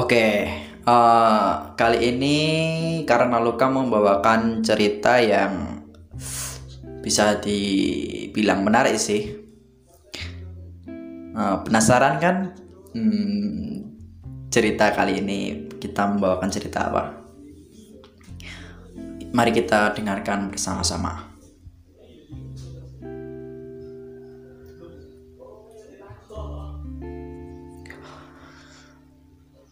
Oke, 0.00 0.48
eh, 0.80 1.50
kali 1.76 1.98
ini 2.08 2.36
karena 3.04 3.36
Luka 3.36 3.68
membawakan 3.68 4.64
cerita 4.64 5.20
yang 5.20 5.84
bisa 7.04 7.36
dibilang 7.36 8.64
menarik 8.64 8.96
sih. 8.96 9.28
Eh, 11.36 11.56
penasaran 11.68 12.16
kan? 12.16 12.36
Hmm, 12.96 13.92
cerita 14.48 14.88
kali 14.96 15.20
ini 15.20 15.68
kita 15.76 16.08
membawakan 16.16 16.48
cerita 16.48 16.88
apa? 16.88 17.20
Mari 19.36 19.52
kita 19.52 19.92
dengarkan 19.92 20.48
bersama-sama. 20.48 21.29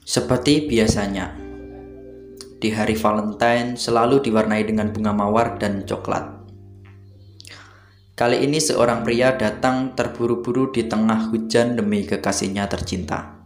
Seperti 0.08 0.64
biasanya, 0.64 1.36
di 2.56 2.72
hari 2.72 2.96
Valentine 2.96 3.76
selalu 3.76 4.24
diwarnai 4.24 4.64
dengan 4.64 4.88
bunga 4.88 5.12
mawar 5.12 5.60
dan 5.60 5.84
coklat. 5.84 6.48
Kali 8.16 8.40
ini 8.40 8.56
seorang 8.56 9.04
pria 9.04 9.36
datang 9.36 9.92
terburu-buru 9.92 10.72
di 10.72 10.88
tengah 10.88 11.28
hujan 11.28 11.76
demi 11.76 12.08
kekasihnya 12.08 12.64
tercinta. 12.72 13.36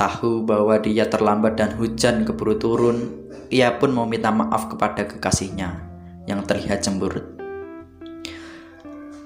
Tahu 0.00 0.48
bahwa 0.48 0.80
dia 0.80 1.04
terlambat 1.12 1.60
dan 1.60 1.76
hujan 1.76 2.24
keburu 2.24 2.56
turun, 2.56 3.28
ia 3.52 3.76
pun 3.76 3.92
meminta 3.92 4.32
maaf 4.32 4.72
kepada 4.72 5.04
kekasihnya 5.04 5.76
yang 6.24 6.40
terlihat 6.48 6.80
cemberut. 6.80 7.36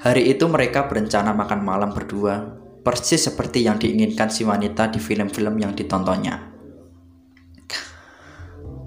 Hari 0.02 0.34
itu 0.34 0.50
mereka 0.50 0.90
berencana 0.90 1.30
makan 1.30 1.62
malam 1.62 1.94
berdua, 1.94 2.58
persis 2.80 3.20
seperti 3.20 3.64
yang 3.64 3.76
diinginkan 3.76 4.32
si 4.32 4.42
wanita 4.42 4.88
di 4.88 4.98
film-film 4.98 5.60
yang 5.60 5.72
ditontonnya. 5.76 6.50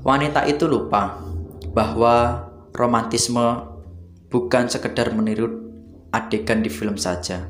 Wanita 0.03 0.43
itu 0.51 0.67
lupa 0.67 1.15
bahwa 1.71 2.43
romantisme 2.75 3.71
bukan 4.27 4.67
sekedar 4.67 5.15
meniru 5.15 5.71
adegan 6.11 6.59
di 6.59 6.67
film 6.67 6.99
saja, 6.99 7.47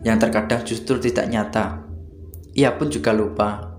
yang 0.00 0.16
terkadang 0.16 0.64
justru 0.64 0.96
tidak 0.96 1.28
nyata. 1.28 1.84
Ia 2.56 2.72
pun 2.80 2.88
juga 2.88 3.12
lupa 3.12 3.76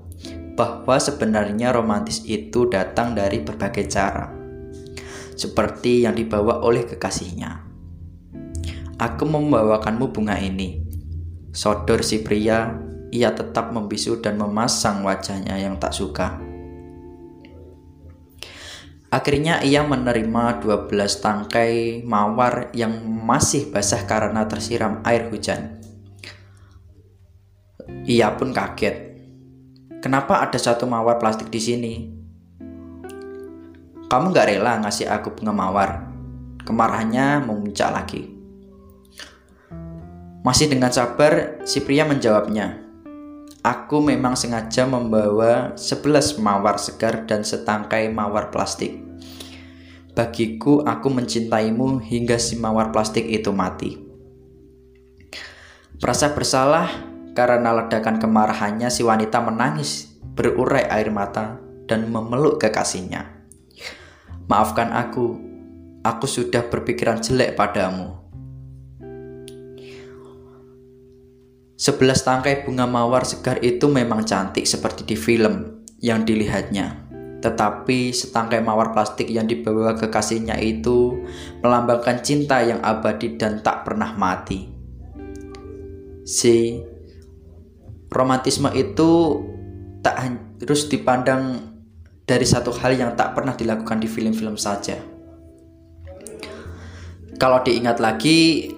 bahwa 0.53 0.95
sebenarnya 1.02 1.73
romantis 1.73 2.21
itu 2.30 2.69
datang 2.69 3.17
dari 3.17 3.41
berbagai 3.41 3.89
cara, 3.89 4.30
seperti 5.33 6.05
yang 6.05 6.13
dibawa 6.13 6.61
oleh 6.61 6.85
kekasihnya. 6.85 7.65
Aku 9.02 9.25
membawakanmu 9.25 10.13
bunga 10.13 10.37
ini. 10.37 10.84
Sodor 11.56 12.03
si 12.03 12.20
pria, 12.20 12.75
ia 13.16 13.31
tetap 13.31 13.72
membisu 13.72 14.20
dan 14.20 14.36
memasang 14.36 15.08
wajahnya 15.08 15.56
yang 15.56 15.80
tak 15.80 15.95
suka. 15.95 16.36
Akhirnya 19.08 19.64
ia 19.64 19.88
menerima 19.88 20.59
12 20.59 20.92
tangkai 21.23 22.03
mawar 22.03 22.76
yang 22.76 22.92
masih 23.08 23.72
basah 23.72 24.03
karena 24.03 24.44
tersiram 24.52 25.00
air 25.08 25.31
hujan. 25.31 25.80
Ia 28.03 28.36
pun 28.36 28.52
kaget. 28.52 29.16
Kenapa 30.03 30.44
ada 30.44 30.59
satu 30.59 30.83
mawar 30.83 31.16
plastik 31.23 31.48
di 31.48 31.64
sini? 31.64 31.94
Kamu 34.11 34.36
gak 34.36 34.52
rela 34.52 34.83
ngasih 34.83 35.08
aku 35.08 35.39
bunga 35.39 35.56
mawar? 35.56 35.89
Kemarahannya 36.67 37.48
memuncak 37.48 37.95
lagi. 37.95 38.34
Masih 40.45 40.69
dengan 40.69 40.93
sabar, 40.93 41.57
si 41.65 41.81
pria 41.81 42.05
menjawabnya. 42.05 42.77
Aku 43.65 43.97
memang 43.97 44.38
sengaja 44.38 44.85
membawa 44.85 45.73
11 45.73 46.37
mawar 46.37 46.77
segar 46.77 47.25
dan 47.25 47.42
setangkai 47.42 48.14
mawar 48.14 48.53
plastik. 48.53 49.02
Bagiku, 50.14 50.86
aku 50.86 51.09
mencintaimu 51.09 51.97
hingga 51.97 52.37
si 52.37 52.61
mawar 52.61 52.93
plastik 52.93 53.25
itu 53.25 53.49
mati. 53.49 53.97
Merasa 55.97 56.30
bersalah 56.37 56.93
karena 57.33 57.81
ledakan 57.81 58.21
kemarahannya, 58.21 58.93
si 58.93 59.02
wanita 59.02 59.41
menangis, 59.41 60.14
berurai 60.37 60.86
air 60.93 61.09
mata, 61.09 61.58
dan 61.89 62.05
memeluk 62.14 62.61
kekasihnya. 62.61 63.33
Maafkan 64.45 64.93
aku, 64.93 65.41
aku 66.05 66.30
sudah 66.30 66.70
berpikiran 66.70 67.17
jelek 67.17 67.58
padamu. 67.58 68.24
Sebelas 71.75 72.23
tangkai 72.23 72.63
bunga 72.63 72.87
mawar 72.87 73.27
segar 73.27 73.59
itu 73.59 73.91
memang 73.91 74.23
cantik 74.23 74.63
seperti 74.63 75.03
di 75.03 75.19
film 75.19 75.83
yang 75.99 76.23
dilihatnya. 76.23 77.03
Tetapi 77.43 78.15
setangkai 78.15 78.63
mawar 78.63 78.95
plastik 78.95 79.27
yang 79.27 79.43
dibawa 79.43 79.91
kekasihnya 79.99 80.55
itu 80.64 81.19
melambangkan 81.59 82.23
cinta 82.23 82.64
yang 82.64 82.80
abadi 82.80 83.35
dan 83.35 83.59
tak 83.59 83.83
pernah 83.83 84.15
mati. 84.15 84.71
Si 86.23 86.80
romantisme 88.08 88.71
itu 88.71 89.43
tak 89.99 90.31
harus 90.64 90.87
dipandang 90.87 91.75
dari 92.23 92.47
satu 92.47 92.71
hal 92.71 92.95
yang 92.95 93.11
tak 93.19 93.35
pernah 93.35 93.52
dilakukan 93.52 93.99
di 93.99 94.08
film-film 94.08 94.55
saja. 94.55 94.95
Kalau 97.35 97.59
diingat 97.61 97.99
lagi, 97.99 98.71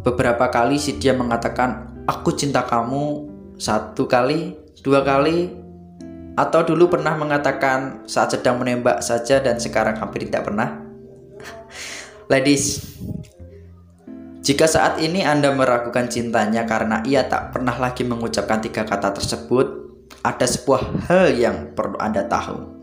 beberapa 0.00 0.48
kali 0.48 0.80
si 0.80 0.96
dia 0.96 1.12
mengatakan, 1.12 1.91
"Aku 2.06 2.34
cinta 2.34 2.66
kamu" 2.66 3.30
satu 3.62 4.10
kali, 4.10 4.58
dua 4.82 5.06
kali, 5.06 5.54
atau 6.34 6.64
dulu 6.64 6.88
pernah 6.88 7.14
mengatakan 7.14 8.08
saat 8.08 8.32
sedang 8.34 8.58
menembak 8.58 9.04
saja 9.04 9.38
dan 9.38 9.60
sekarang 9.60 10.00
hampir 10.00 10.26
tidak 10.26 10.48
pernah? 10.48 10.80
Ladies, 12.32 12.80
jika 14.42 14.66
saat 14.66 14.98
ini 14.98 15.22
Anda 15.22 15.54
meragukan 15.54 16.10
cintanya 16.10 16.66
karena 16.66 17.06
ia 17.06 17.22
tak 17.30 17.54
pernah 17.54 17.78
lagi 17.78 18.02
mengucapkan 18.02 18.58
tiga 18.58 18.82
kata 18.82 19.14
tersebut, 19.14 19.66
ada 20.26 20.42
sebuah 20.42 21.06
hal 21.06 21.38
yang 21.38 21.56
perlu 21.78 21.94
Anda 22.02 22.26
tahu. 22.26 22.82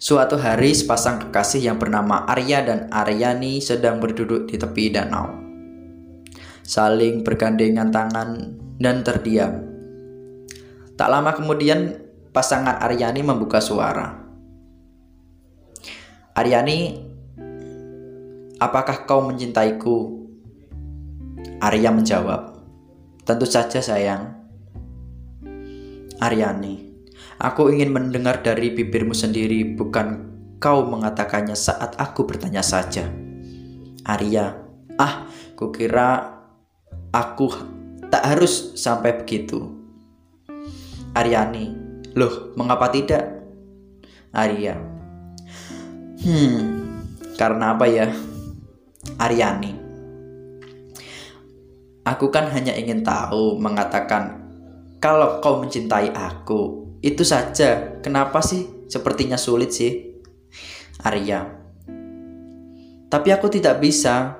Suatu 0.00 0.40
hari 0.40 0.72
sepasang 0.72 1.28
kekasih 1.28 1.60
yang 1.72 1.76
bernama 1.76 2.24
Arya 2.24 2.64
dan 2.64 2.80
Aryani 2.88 3.60
sedang 3.60 4.00
berduduk 4.00 4.48
di 4.48 4.56
tepi 4.56 4.92
danau. 4.92 5.49
Saling 6.62 7.26
bergandengan 7.26 7.90
tangan 7.90 8.56
dan 8.80 9.02
terdiam 9.02 9.70
Tak 11.00 11.08
lama 11.08 11.32
kemudian 11.32 11.96
pasangan 12.28 12.76
Aryani 12.76 13.24
membuka 13.24 13.56
suara. 13.56 14.20
Aryani, 16.36 16.92
apakah 18.60 19.08
kau 19.08 19.24
mencintaiku? 19.24 20.20
Arya 21.60 21.88
menjawab, 21.92 22.52
tentu 23.24 23.48
saja 23.48 23.80
sayang. 23.80 24.44
Aryani, 26.20 27.00
aku 27.40 27.72
ingin 27.72 27.96
mendengar 27.96 28.44
dari 28.44 28.68
bibirmu 28.72 29.16
sendiri, 29.16 29.72
bukan 29.72 30.28
kau 30.60 30.84
mengatakannya 30.84 31.56
saat 31.56 31.96
aku 31.96 32.28
bertanya 32.28 32.60
saja. 32.60 33.08
Arya, 34.04 34.52
ah, 35.00 35.28
kukira 35.56 36.39
aku 37.10 37.50
tak 38.10 38.22
harus 38.26 38.74
sampai 38.78 39.22
begitu. 39.22 39.70
Aryani, 41.14 41.74
loh 42.14 42.54
mengapa 42.54 42.90
tidak? 42.90 43.42
Arya, 44.30 44.78
hmm, 46.22 46.58
karena 47.34 47.74
apa 47.74 47.86
ya? 47.90 48.06
Aryani, 49.18 49.74
aku 52.06 52.30
kan 52.30 52.46
hanya 52.54 52.78
ingin 52.78 53.02
tahu 53.02 53.58
mengatakan 53.58 54.38
kalau 55.02 55.42
kau 55.42 55.58
mencintai 55.58 56.14
aku, 56.14 56.86
itu 57.02 57.26
saja. 57.26 57.98
Kenapa 58.06 58.38
sih 58.38 58.86
sepertinya 58.86 59.34
sulit 59.34 59.74
sih? 59.74 60.14
Arya, 61.02 61.48
tapi 63.10 63.28
aku 63.34 63.50
tidak 63.50 63.82
bisa. 63.82 64.39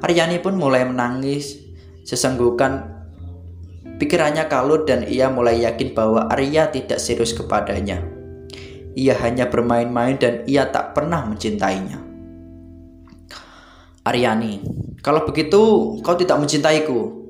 Aryani 0.00 0.40
pun 0.40 0.56
mulai 0.56 0.84
menangis, 0.88 1.60
sesenggukan 2.04 3.00
Pikirannya 4.00 4.48
kalut 4.48 4.88
dan 4.88 5.04
ia 5.04 5.28
mulai 5.28 5.60
yakin 5.60 5.92
bahwa 5.92 6.24
Arya 6.32 6.72
tidak 6.72 6.96
serius 6.96 7.36
kepadanya. 7.36 8.00
Ia 8.96 9.12
hanya 9.20 9.52
bermain-main 9.52 10.16
dan 10.16 10.40
ia 10.48 10.72
tak 10.72 10.96
pernah 10.96 11.20
mencintainya. 11.28 12.00
Aryani, 14.00 14.64
kalau 15.04 15.28
begitu 15.28 15.60
kau 16.00 16.16
tidak 16.16 16.40
mencintaiku. 16.40 17.20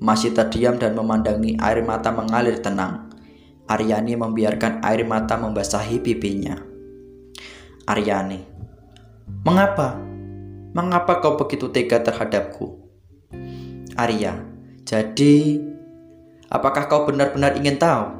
Masih 0.00 0.32
terdiam 0.32 0.80
dan 0.80 0.96
memandangi 0.96 1.60
air 1.60 1.84
mata 1.84 2.08
mengalir 2.08 2.64
tenang. 2.64 3.12
Aryani 3.68 4.16
membiarkan 4.16 4.80
air 4.80 5.04
mata 5.04 5.36
membasahi 5.36 6.00
pipinya. 6.00 6.56
Aryani, 7.84 8.40
mengapa? 9.44 10.13
Mengapa 10.74 11.22
kau 11.22 11.38
begitu 11.38 11.70
tega 11.70 12.02
terhadapku? 12.02 12.82
Arya, 13.94 14.42
jadi 14.82 15.62
Apakah 16.54 16.86
kau 16.86 17.02
benar-benar 17.02 17.58
ingin 17.58 17.82
tahu? 17.82 18.14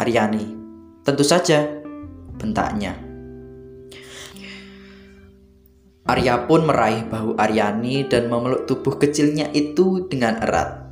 Aryani, 0.00 0.48
tentu 1.04 1.20
saja, 1.20 1.66
bentaknya. 2.40 2.96
Arya 6.08 6.48
pun 6.48 6.64
meraih 6.64 7.04
bahu 7.04 7.36
Aryani 7.36 8.08
dan 8.08 8.32
memeluk 8.32 8.64
tubuh 8.64 8.96
kecilnya 8.96 9.52
itu 9.52 10.08
dengan 10.08 10.40
erat, 10.40 10.88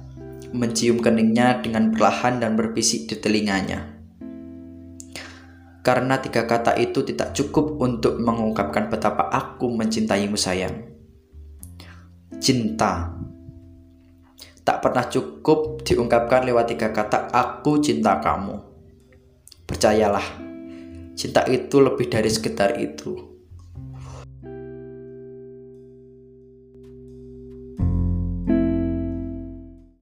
mencium 0.53 1.01
keningnya 1.01 1.65
dengan 1.65 1.89
perlahan 1.89 2.45
dan 2.45 2.53
berbisik 2.53 3.09
di 3.09 3.17
telinganya. 3.17 4.02
Karena 5.82 6.23
tiga 6.23 6.46
kata 6.46 6.79
itu 6.79 7.02
tidak 7.02 7.34
cukup 7.34 7.82
untuk 7.82 8.23
mengungkapkan 8.23 8.87
betapa 8.87 9.26
aku 9.26 9.67
mencintaimu 9.67 10.38
sayang. 10.38 10.79
Cinta 12.38 13.11
tak 14.62 14.79
pernah 14.79 15.02
cukup 15.11 15.82
diungkapkan 15.82 16.46
lewat 16.46 16.70
tiga 16.70 16.94
kata 16.94 17.34
aku 17.34 17.82
cinta 17.82 18.23
kamu. 18.23 18.62
Percayalah, 19.67 20.26
cinta 21.19 21.43
itu 21.50 21.82
lebih 21.82 22.06
dari 22.06 22.31
sekedar 22.31 22.79
itu. 22.79 23.31